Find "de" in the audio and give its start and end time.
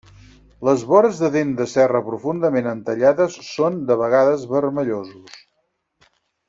1.23-1.29, 1.59-1.67, 3.91-4.01